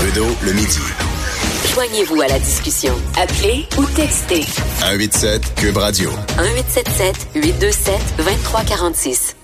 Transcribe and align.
Trudeau 0.00 0.28
le 0.46 0.52
midi. 0.54 0.78
Joignez-vous 1.74 2.22
à 2.22 2.28
la 2.28 2.38
discussion. 2.38 2.94
Appelez 3.18 3.66
ou 3.76 3.84
textez 3.84 4.44
187 4.80 5.56
Cube 5.56 5.76
Radio. 5.76 6.08
1877 6.38 7.28
827 7.34 7.94
2346. 8.16 9.36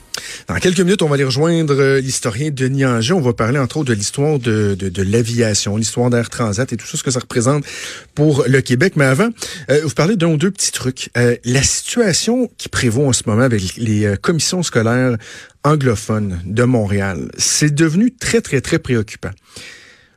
Dans 0.49 0.55
quelques 0.55 0.81
minutes, 0.81 1.03
on 1.03 1.09
va 1.09 1.17
aller 1.17 1.25
rejoindre 1.25 1.75
euh, 1.75 2.01
l'historien 2.01 2.49
Denis 2.51 2.87
Anger. 2.87 3.13
On 3.13 3.21
va 3.21 3.35
parler 3.35 3.59
entre 3.59 3.77
autres 3.77 3.91
de 3.91 3.93
l'histoire 3.93 4.39
de, 4.39 4.75
de, 4.75 4.89
de 4.89 5.03
l'aviation, 5.03 5.77
l'histoire 5.77 6.09
d'Air 6.09 6.31
Transat 6.31 6.73
et 6.73 6.79
tout 6.79 6.87
ça, 6.87 6.97
ce 6.97 7.03
que 7.03 7.11
ça 7.11 7.21
représente 7.21 7.67
pour 8.15 8.45
le 8.49 8.63
Québec. 8.63 8.95
Mais 8.97 9.05
avant, 9.05 9.29
euh, 9.71 9.81
vous 9.85 9.91
parlez 9.95 10.17
d'un 10.17 10.29
ou 10.29 10.39
deux 10.39 10.51
petits 10.51 10.73
trucs. 10.73 11.11
Euh, 11.19 11.37
la 11.45 11.63
situation 11.63 12.51
qui 12.57 12.71
prévaut 12.71 13.07
en 13.07 13.13
ce 13.13 13.25
moment 13.27 13.43
avec 13.43 13.77
les 13.77 14.15
commissions 14.23 14.63
scolaires 14.63 15.19
anglophones 15.65 16.41
de 16.47 16.63
Montréal, 16.63 17.31
c'est 17.37 17.75
devenu 17.75 18.11
très, 18.11 18.41
très, 18.41 18.63
très 18.63 18.79
préoccupant. 18.79 19.33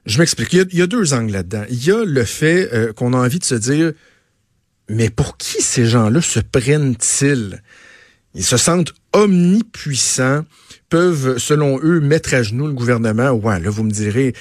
Je 0.09 0.17
m'explique. 0.17 0.51
Il, 0.53 0.75
y 0.75 0.81
a- 0.81 0.87
deux 0.87 1.13
angles 1.13 1.31
là-dedans. 1.31 1.63
Il 1.69 1.85
y 1.85 1.91
a 1.91 2.03
le 2.03 2.25
fait 2.25 2.69
euh, 2.73 2.91
qu'on 2.93 3.13
a 3.13 3.17
envie 3.17 3.37
de 3.39 3.43
se 3.45 3.55
dire, 3.55 3.93
mais 4.89 5.09
pour 5.11 5.37
qui 5.37 5.61
ces 5.61 5.85
gens-là 5.85 6.19
se 6.21 6.39
prennent-ils? 6.39 7.61
Ils 8.33 8.43
se 8.43 8.57
sentent 8.57 8.91
omnipuissants, 9.13 10.45
peuvent, 10.89 11.37
selon 11.37 11.79
eux, 11.83 11.99
mettre 11.99 12.33
à 12.33 12.41
genoux 12.43 12.67
le 12.67 12.73
gouvernement. 12.73 13.29
Ouais, 13.31 13.59
là, 13.59 13.69
vous 13.69 13.83
me 13.83 13.91
direz, 13.91 14.33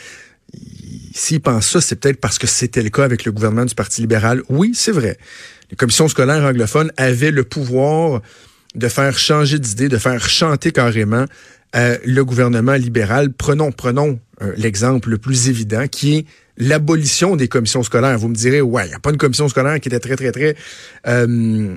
ils- 0.54 1.10
s'ils 1.14 1.40
pensent 1.40 1.68
ça, 1.68 1.80
c'est 1.82 1.96
peut-être 1.96 2.20
parce 2.20 2.38
que 2.38 2.46
c'était 2.46 2.82
le 2.82 2.88
cas 2.90 3.04
avec 3.04 3.26
le 3.26 3.32
gouvernement 3.32 3.66
du 3.66 3.74
Parti 3.74 4.00
libéral. 4.00 4.42
Oui, 4.48 4.72
c'est 4.74 4.92
vrai. 4.92 5.18
Les 5.70 5.76
commissions 5.76 6.08
scolaires 6.08 6.44
anglophones 6.44 6.92
avaient 6.96 7.30
le 7.30 7.44
pouvoir 7.44 8.22
de 8.74 8.88
faire 8.88 9.18
changer 9.18 9.58
d'idée, 9.58 9.88
de 9.90 9.98
faire 9.98 10.28
chanter 10.28 10.72
carrément 10.72 11.26
euh, 11.76 11.98
le 12.04 12.24
gouvernement 12.24 12.74
libéral. 12.74 13.32
Prenons, 13.32 13.72
prenons 13.72 14.18
euh, 14.42 14.52
l'exemple 14.56 15.10
le 15.10 15.18
plus 15.18 15.48
évident, 15.48 15.86
qui 15.86 16.16
est 16.16 16.26
l'abolition 16.56 17.36
des 17.36 17.48
commissions 17.48 17.82
scolaires. 17.82 18.18
Vous 18.18 18.28
me 18.28 18.34
direz, 18.34 18.60
ouais, 18.60 18.86
il 18.86 18.88
n'y 18.88 18.94
a 18.94 18.98
pas 18.98 19.10
une 19.10 19.16
commission 19.16 19.48
scolaire 19.48 19.78
qui 19.80 19.88
était 19.88 20.00
très, 20.00 20.16
très, 20.16 20.32
très 20.32 20.56
euh, 21.06 21.76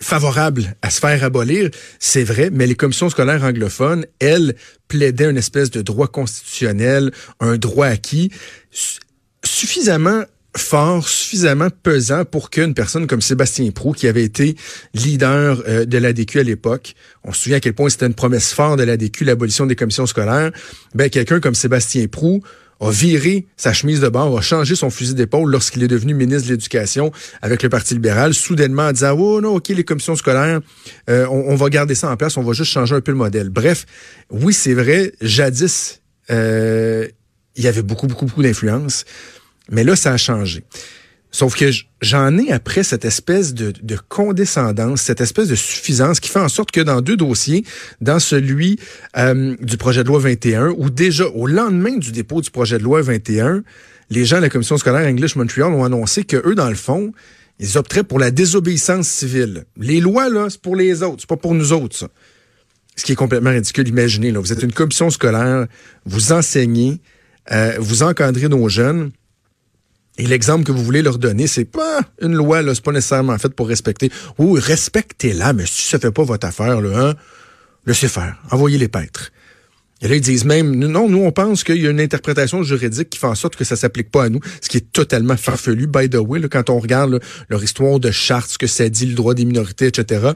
favorable 0.00 0.74
à 0.82 0.90
se 0.90 1.00
faire 1.00 1.22
abolir, 1.24 1.70
c'est 1.98 2.24
vrai, 2.24 2.50
mais 2.52 2.66
les 2.66 2.74
commissions 2.74 3.08
scolaires 3.08 3.44
anglophones, 3.44 4.04
elles, 4.18 4.54
plaidaient 4.88 5.30
une 5.30 5.38
espèce 5.38 5.70
de 5.70 5.82
droit 5.82 6.08
constitutionnel, 6.08 7.12
un 7.40 7.56
droit 7.56 7.86
acquis 7.86 8.30
su- 8.70 9.00
suffisamment 9.44 10.24
fort, 10.58 11.08
suffisamment 11.08 11.68
pesant 11.82 12.24
pour 12.24 12.50
qu'une 12.50 12.74
personne 12.74 13.06
comme 13.06 13.20
Sébastien 13.20 13.70
Prou, 13.70 13.92
qui 13.92 14.08
avait 14.08 14.24
été 14.24 14.56
leader 14.94 15.62
euh, 15.68 15.84
de 15.84 15.98
l'ADQ 15.98 16.40
à 16.40 16.42
l'époque, 16.42 16.94
on 17.24 17.32
se 17.32 17.42
souvient 17.42 17.58
à 17.58 17.60
quel 17.60 17.74
point 17.74 17.88
c'était 17.88 18.06
une 18.06 18.14
promesse 18.14 18.52
forte 18.52 18.78
de 18.78 18.84
l'ADQ, 18.84 19.24
l'abolition 19.24 19.66
des 19.66 19.76
commissions 19.76 20.06
scolaires, 20.06 20.50
ben 20.94 21.10
quelqu'un 21.10 21.40
comme 21.40 21.54
Sébastien 21.54 22.06
Prou 22.06 22.42
a 22.80 22.90
viré 22.90 23.46
sa 23.56 23.72
chemise 23.72 24.00
de 24.00 24.08
bord, 24.08 24.36
a 24.36 24.42
changé 24.42 24.74
son 24.74 24.90
fusil 24.90 25.14
d'épaule 25.14 25.50
lorsqu'il 25.50 25.82
est 25.82 25.88
devenu 25.88 26.14
ministre 26.14 26.48
de 26.48 26.52
l'Éducation 26.52 27.10
avec 27.40 27.62
le 27.62 27.68
Parti 27.68 27.94
libéral, 27.94 28.34
soudainement 28.34 28.88
en 28.88 28.92
disant 28.92 29.16
«Oh 29.18 29.40
non, 29.40 29.56
OK, 29.56 29.68
les 29.68 29.84
commissions 29.84 30.14
scolaires, 30.14 30.60
euh, 31.08 31.26
on, 31.28 31.54
va 31.54 31.70
garder 31.70 31.94
ça 31.94 32.10
en 32.10 32.16
place, 32.16 32.36
on 32.36 32.42
va 32.42 32.52
juste 32.52 32.70
changer 32.70 32.94
un 32.94 33.00
peu 33.00 33.12
le 33.12 33.18
modèle.» 33.18 33.48
Bref, 33.50 33.86
oui, 34.30 34.52
c'est 34.52 34.74
vrai, 34.74 35.12
jadis, 35.22 36.02
euh, 36.30 37.08
il 37.54 37.64
y 37.64 37.68
avait 37.68 37.82
beaucoup, 37.82 38.06
beaucoup, 38.06 38.26
beaucoup 38.26 38.42
d'influence, 38.42 39.04
mais 39.70 39.84
là, 39.84 39.96
ça 39.96 40.12
a 40.12 40.16
changé. 40.16 40.64
Sauf 41.30 41.54
que 41.54 41.70
j'en 42.00 42.38
ai 42.38 42.50
après 42.50 42.82
cette 42.82 43.04
espèce 43.04 43.52
de, 43.52 43.72
de 43.82 43.98
condescendance, 44.08 45.02
cette 45.02 45.20
espèce 45.20 45.48
de 45.48 45.54
suffisance 45.54 46.18
qui 46.18 46.30
fait 46.30 46.40
en 46.40 46.48
sorte 46.48 46.70
que 46.70 46.80
dans 46.80 47.02
deux 47.02 47.16
dossiers, 47.16 47.64
dans 48.00 48.18
celui 48.18 48.78
euh, 49.18 49.54
du 49.60 49.76
projet 49.76 50.02
de 50.02 50.08
loi 50.08 50.18
21, 50.18 50.68
où 50.78 50.88
déjà 50.88 51.26
au 51.26 51.46
lendemain 51.46 51.98
du 51.98 52.12
dépôt 52.12 52.40
du 52.40 52.50
projet 52.50 52.78
de 52.78 52.84
loi 52.84 53.02
21, 53.02 53.64
les 54.08 54.24
gens 54.24 54.36
de 54.36 54.42
la 54.42 54.48
commission 54.48 54.78
scolaire 54.78 55.06
English 55.06 55.36
Montreal 55.36 55.72
ont 55.72 55.84
annoncé 55.84 56.24
que 56.24 56.36
eux, 56.48 56.54
dans 56.54 56.70
le 56.70 56.76
fond, 56.76 57.12
ils 57.58 57.76
opteraient 57.76 58.04
pour 58.04 58.18
la 58.18 58.30
désobéissance 58.30 59.08
civile. 59.08 59.64
Les 59.76 60.00
lois, 60.00 60.28
là, 60.28 60.48
c'est 60.48 60.60
pour 60.60 60.76
les 60.76 61.02
autres, 61.02 61.18
c'est 61.20 61.28
pas 61.28 61.36
pour 61.36 61.54
nous 61.54 61.72
autres, 61.72 61.96
ça. 61.96 62.08
Ce 62.96 63.04
qui 63.04 63.12
est 63.12 63.16
complètement 63.16 63.50
ridicule. 63.50 63.86
Imaginez, 63.88 64.30
là, 64.30 64.40
vous 64.40 64.54
êtes 64.54 64.62
une 64.62 64.72
commission 64.72 65.10
scolaire, 65.10 65.66
vous 66.06 66.32
enseignez, 66.32 66.98
euh, 67.52 67.74
vous 67.78 68.02
encadrez 68.02 68.48
nos 68.48 68.70
jeunes, 68.70 69.10
et 70.18 70.26
l'exemple 70.26 70.64
que 70.64 70.72
vous 70.72 70.82
voulez 70.82 71.02
leur 71.02 71.18
donner, 71.18 71.46
c'est 71.46 71.64
pas 71.64 72.00
une 72.20 72.34
loi, 72.34 72.62
là, 72.62 72.74
c'est 72.74 72.84
pas 72.84 72.92
nécessairement 72.92 73.36
fait 73.38 73.54
pour 73.54 73.68
respecter. 73.68 74.10
Oui, 74.38 74.58
respectez-la, 74.60 75.52
mais 75.52 75.66
si 75.66 75.88
ça 75.88 75.98
fait 75.98 76.10
pas 76.10 76.24
votre 76.24 76.46
affaire, 76.46 76.80
là, 76.80 77.08
hein, 77.08 77.14
laissez 77.86 78.08
faire. 78.08 78.36
Envoyez 78.50 78.78
les 78.78 78.88
pêtres. 78.88 79.30
Et 80.02 80.08
là, 80.08 80.16
ils 80.16 80.20
disent 80.20 80.44
même, 80.44 80.74
non, 80.74 81.08
nous, 81.08 81.22
on 81.22 81.32
pense 81.32 81.64
qu'il 81.64 81.82
y 81.82 81.86
a 81.86 81.90
une 81.90 82.00
interprétation 82.00 82.62
juridique 82.62 83.10
qui 83.10 83.18
fait 83.18 83.26
en 83.26 83.34
sorte 83.34 83.56
que 83.56 83.64
ça 83.64 83.76
s'applique 83.76 84.10
pas 84.10 84.24
à 84.24 84.28
nous, 84.28 84.40
ce 84.60 84.68
qui 84.68 84.76
est 84.76 84.92
totalement 84.92 85.36
farfelu, 85.36 85.86
by 85.86 86.10
the 86.10 86.16
way, 86.16 86.40
quand 86.50 86.68
on 86.68 86.78
regarde 86.78 87.20
leur 87.48 87.64
histoire 87.64 87.98
de 87.98 88.10
charte, 88.10 88.50
ce 88.50 88.58
que 88.58 88.66
ça 88.66 88.88
dit, 88.88 89.06
le 89.06 89.14
droit 89.14 89.34
des 89.34 89.46
minorités, 89.46 89.86
etc. 89.86 90.32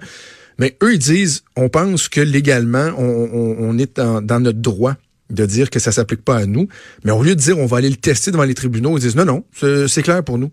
Mais 0.58 0.76
eux, 0.82 0.94
ils 0.94 0.98
disent, 0.98 1.42
on 1.56 1.68
pense 1.68 2.08
que 2.08 2.20
légalement, 2.20 2.92
on, 2.96 3.78
est 3.78 3.98
dans 3.98 4.40
notre 4.40 4.60
droit 4.60 4.96
de 5.30 5.46
dire 5.46 5.70
que 5.70 5.78
ça 5.78 5.92
s'applique 5.92 6.24
pas 6.24 6.36
à 6.36 6.46
nous. 6.46 6.68
Mais 7.04 7.12
au 7.12 7.22
lieu 7.22 7.34
de 7.34 7.40
dire, 7.40 7.58
on 7.58 7.66
va 7.66 7.78
aller 7.78 7.90
le 7.90 7.96
tester 7.96 8.30
devant 8.30 8.44
les 8.44 8.54
tribunaux, 8.54 8.96
ils 8.98 9.00
disent, 9.00 9.16
non, 9.16 9.24
non, 9.24 9.44
c'est 9.88 10.02
clair 10.02 10.22
pour 10.24 10.38
nous. 10.38 10.50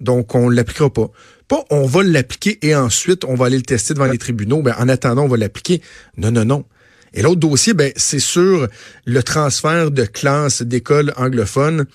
Donc, 0.00 0.34
on 0.34 0.48
l'appliquera 0.48 0.90
pas. 0.90 1.10
Pas, 1.48 1.64
on 1.70 1.84
va 1.84 2.02
l'appliquer 2.02 2.58
et 2.62 2.74
ensuite, 2.74 3.24
on 3.24 3.34
va 3.34 3.46
aller 3.46 3.56
le 3.56 3.62
tester 3.62 3.92
devant 3.92 4.06
les 4.06 4.18
tribunaux. 4.18 4.62
Ben, 4.62 4.74
en 4.78 4.88
attendant, 4.88 5.24
on 5.24 5.28
va 5.28 5.36
l'appliquer. 5.36 5.82
Non, 6.16 6.30
non, 6.30 6.44
non. 6.44 6.64
Et 7.12 7.22
l'autre 7.22 7.40
dossier, 7.40 7.74
ben, 7.74 7.92
c'est 7.96 8.20
sur 8.20 8.68
le 9.04 9.22
transfert 9.22 9.90
de 9.90 10.04
classes 10.04 10.62
d'écoles 10.62 11.12
anglophones 11.16 11.86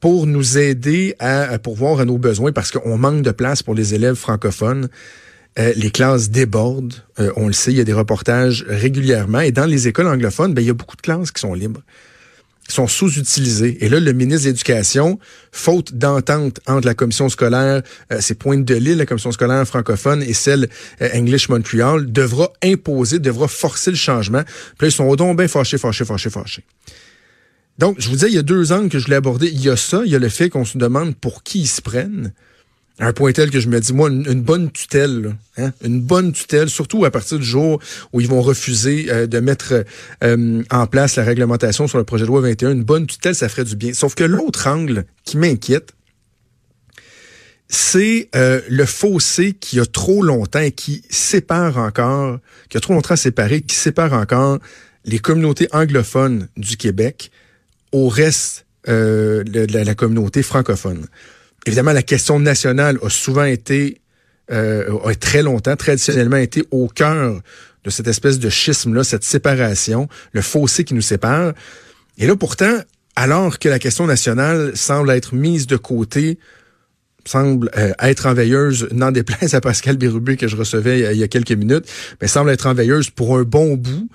pour 0.00 0.26
nous 0.26 0.58
aider 0.58 1.14
à, 1.20 1.42
à 1.42 1.58
pourvoir 1.58 2.00
à 2.00 2.04
nos 2.04 2.18
besoins 2.18 2.52
parce 2.52 2.72
qu'on 2.72 2.98
manque 2.98 3.22
de 3.22 3.30
place 3.30 3.62
pour 3.62 3.74
les 3.74 3.94
élèves 3.94 4.16
francophones. 4.16 4.88
Euh, 5.58 5.72
les 5.76 5.90
classes 5.90 6.30
débordent, 6.30 6.94
Euh, 7.18 7.30
on 7.36 7.46
le 7.46 7.52
sait, 7.52 7.72
il 7.72 7.76
y 7.76 7.80
a 7.80 7.84
des 7.84 7.92
reportages 7.92 8.64
régulièrement. 8.68 9.40
Et 9.40 9.52
dans 9.52 9.66
les 9.66 9.86
écoles 9.88 10.06
anglophones, 10.06 10.54
ben, 10.54 10.62
il 10.62 10.66
y 10.66 10.70
a 10.70 10.74
beaucoup 10.74 10.96
de 10.96 11.02
classes 11.02 11.30
qui 11.30 11.40
sont 11.40 11.52
libres, 11.52 11.82
qui 12.66 12.74
sont 12.74 12.86
sous-utilisées. 12.88 13.84
Et 13.84 13.88
là, 13.88 14.00
le 14.00 14.12
ministre 14.12 14.44
de 14.44 14.48
l'Éducation, 14.48 15.18
faute 15.52 15.92
d'entente 15.92 16.60
entre 16.66 16.86
la 16.86 16.94
commission 16.94 17.28
scolaire, 17.28 17.82
euh, 18.12 18.18
c'est 18.20 18.34
Pointe 18.34 18.64
de 18.64 18.74
l'Île, 18.74 18.96
la 18.98 19.06
commission 19.06 19.30
scolaire 19.30 19.66
francophone, 19.66 20.22
et 20.22 20.32
celle 20.32 20.68
euh, 21.02 21.08
English 21.14 21.48
Montreal, 21.48 22.10
devra 22.10 22.50
imposer, 22.62 23.18
devra 23.18 23.46
forcer 23.46 23.90
le 23.90 23.96
changement. 23.96 24.42
Puis 24.78 24.86
là, 24.86 24.88
ils 24.88 24.92
sont 24.92 25.14
donc 25.16 25.36
bien 25.36 25.48
fâchés, 25.48 25.78
fâchés, 25.78 26.06
fâchés, 26.06 26.30
fâchés. 26.30 26.64
Donc, 27.78 27.96
je 27.98 28.08
vous 28.08 28.14
disais, 28.14 28.28
il 28.28 28.34
y 28.34 28.38
a 28.38 28.42
deux 28.42 28.72
angles 28.72 28.88
que 28.88 28.98
je 28.98 29.04
voulais 29.04 29.16
aborder. 29.16 29.48
Il 29.48 29.62
y 29.62 29.68
a 29.68 29.76
ça, 29.76 30.02
il 30.04 30.10
y 30.10 30.14
a 30.14 30.18
le 30.18 30.28
fait 30.28 30.50
qu'on 30.50 30.64
se 30.64 30.78
demande 30.78 31.14
pour 31.16 31.42
qui 31.42 31.60
ils 31.60 31.66
se 31.68 31.82
prennent. 31.82 32.32
À 32.98 33.06
un 33.06 33.12
point 33.12 33.32
tel 33.32 33.50
que 33.50 33.58
je 33.58 33.68
me 33.68 33.80
dis, 33.80 33.92
moi, 33.92 34.10
une, 34.10 34.42
bonne 34.42 34.70
tutelle, 34.70 35.34
hein, 35.56 35.72
une 35.82 36.00
bonne 36.00 36.32
tutelle, 36.32 36.68
surtout 36.68 37.04
à 37.06 37.10
partir 37.10 37.38
du 37.38 37.44
jour 37.44 37.80
où 38.12 38.20
ils 38.20 38.28
vont 38.28 38.42
refuser 38.42 39.06
euh, 39.10 39.26
de 39.26 39.40
mettre 39.40 39.84
euh, 40.22 40.62
en 40.70 40.86
place 40.86 41.16
la 41.16 41.24
réglementation 41.24 41.88
sur 41.88 41.96
le 41.96 42.04
projet 42.04 42.24
de 42.24 42.28
loi 42.28 42.42
21, 42.42 42.72
une 42.72 42.84
bonne 42.84 43.06
tutelle, 43.06 43.34
ça 43.34 43.48
ferait 43.48 43.64
du 43.64 43.76
bien. 43.76 43.94
Sauf 43.94 44.14
que 44.14 44.24
l'autre 44.24 44.66
angle 44.68 45.06
qui 45.24 45.38
m'inquiète, 45.38 45.94
c'est 47.68 48.28
euh, 48.36 48.60
le 48.68 48.84
fossé 48.84 49.54
qui 49.54 49.80
a 49.80 49.86
trop 49.86 50.22
longtemps 50.22 50.68
qui 50.70 51.02
sépare 51.08 51.78
encore, 51.78 52.40
qui 52.68 52.76
a 52.76 52.80
trop 52.80 52.92
longtemps 52.92 53.16
séparé, 53.16 53.62
qui 53.62 53.74
sépare 53.74 54.12
encore 54.12 54.58
les 55.06 55.18
communautés 55.18 55.68
anglophones 55.72 56.48
du 56.58 56.76
Québec 56.76 57.30
au 57.90 58.08
reste 58.08 58.66
de 58.86 59.78
la 59.78 59.94
communauté 59.94 60.42
francophone. 60.42 61.06
Évidemment, 61.66 61.92
la 61.92 62.02
question 62.02 62.40
nationale 62.40 62.98
a 63.02 63.08
souvent 63.08 63.44
été, 63.44 64.00
euh, 64.50 64.98
a 65.04 65.14
très 65.14 65.42
longtemps, 65.42 65.76
traditionnellement 65.76 66.36
été 66.36 66.64
au 66.70 66.88
cœur 66.88 67.40
de 67.84 67.90
cette 67.90 68.08
espèce 68.08 68.38
de 68.38 68.48
schisme-là, 68.48 69.04
cette 69.04 69.24
séparation, 69.24 70.08
le 70.32 70.42
fossé 70.42 70.84
qui 70.84 70.94
nous 70.94 71.00
sépare. 71.00 71.52
Et 72.18 72.26
là, 72.26 72.36
pourtant, 72.36 72.78
alors 73.16 73.58
que 73.58 73.68
la 73.68 73.78
question 73.78 74.06
nationale 74.06 74.76
semble 74.76 75.10
être 75.10 75.34
mise 75.34 75.66
de 75.66 75.76
côté, 75.76 76.38
semble 77.24 77.70
euh, 77.76 77.92
être 78.00 78.26
en 78.26 78.34
veilleuse, 78.34 78.88
n'en 78.92 79.12
déplaise 79.12 79.54
à 79.54 79.60
Pascal 79.60 79.96
Bérubé 79.96 80.36
que 80.36 80.48
je 80.48 80.56
recevais 80.56 81.14
il 81.14 81.18
y 81.18 81.22
a, 81.22 81.28
quelques 81.28 81.52
minutes, 81.52 81.86
mais 82.20 82.28
semble 82.28 82.50
être 82.50 82.66
en 82.66 82.74
veilleuse 82.74 83.10
pour 83.10 83.36
un 83.38 83.42
bon 83.42 83.76
bout. 83.76 84.08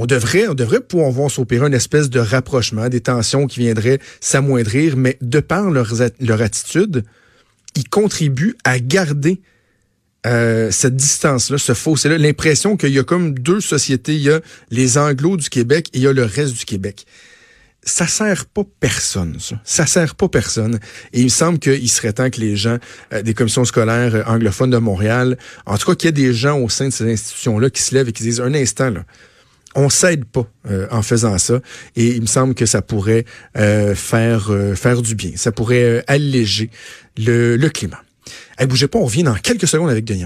On 0.00 0.06
devrait, 0.06 0.46
on 0.46 0.54
devrait 0.54 0.80
pouvoir 0.80 1.10
voir 1.10 1.30
s'opérer 1.30 1.66
une 1.66 1.74
espèce 1.74 2.08
de 2.08 2.20
rapprochement, 2.20 2.88
des 2.88 3.00
tensions 3.00 3.48
qui 3.48 3.58
viendraient 3.58 3.98
s'amoindrir, 4.20 4.96
mais 4.96 5.18
de 5.20 5.40
par 5.40 5.70
leur, 5.70 5.92
attitude, 6.40 7.04
ils 7.74 7.88
contribuent 7.88 8.54
à 8.62 8.78
garder 8.78 9.40
euh, 10.26 10.70
cette 10.70 10.94
distance-là, 10.94 11.58
ce 11.58 11.74
fossé-là, 11.74 12.16
l'impression 12.16 12.76
qu'il 12.76 12.90
y 12.90 12.98
a 13.00 13.04
comme 13.04 13.36
deux 13.36 13.60
sociétés. 13.60 14.14
Il 14.14 14.22
y 14.22 14.30
a 14.30 14.40
les 14.70 14.98
Anglos 14.98 15.36
du 15.36 15.48
Québec 15.48 15.88
et 15.92 15.98
il 15.98 16.02
y 16.02 16.06
a 16.06 16.12
le 16.12 16.24
reste 16.24 16.54
du 16.54 16.64
Québec. 16.64 17.04
Ça 17.82 18.06
sert 18.06 18.46
pas 18.46 18.62
personne, 18.78 19.38
ça. 19.40 19.60
Ça 19.64 19.86
sert 19.86 20.14
pas 20.14 20.28
personne. 20.28 20.78
Et 21.12 21.20
il 21.20 21.24
me 21.24 21.28
semble 21.28 21.58
qu'il 21.58 21.88
serait 21.90 22.12
temps 22.12 22.30
que 22.30 22.40
les 22.40 22.54
gens 22.54 22.78
euh, 23.12 23.22
des 23.22 23.34
commissions 23.34 23.64
scolaires 23.64 24.14
euh, 24.14 24.22
anglophones 24.26 24.70
de 24.70 24.78
Montréal, 24.78 25.38
en 25.66 25.76
tout 25.76 25.86
cas 25.86 25.96
qu'il 25.96 26.06
y 26.06 26.10
ait 26.10 26.12
des 26.12 26.34
gens 26.34 26.58
au 26.60 26.68
sein 26.68 26.86
de 26.86 26.92
ces 26.92 27.10
institutions-là 27.10 27.70
qui 27.70 27.82
se 27.82 27.94
lèvent 27.94 28.08
et 28.08 28.12
qui 28.12 28.22
disent 28.22 28.40
un 28.40 28.54
instant, 28.54 28.90
là, 28.90 29.04
on 29.74 29.90
s'aide 29.90 30.24
pas 30.24 30.46
en 30.90 31.02
faisant 31.02 31.36
ça 31.38 31.60
et 31.94 32.08
il 32.08 32.22
me 32.22 32.26
semble 32.26 32.54
que 32.54 32.66
ça 32.66 32.82
pourrait 32.82 33.24
faire 33.54 34.50
faire 34.74 35.02
du 35.02 35.14
bien, 35.14 35.32
ça 35.36 35.52
pourrait 35.52 36.04
alléger 36.06 36.70
le, 37.16 37.56
le 37.56 37.68
climat. 37.68 38.02
Hey, 38.58 38.66
bougez 38.66 38.88
pas, 38.88 38.98
on 38.98 39.04
revient 39.04 39.22
dans 39.22 39.34
quelques 39.34 39.68
secondes 39.68 39.90
avec 39.90 40.04
Denis. 40.04 40.24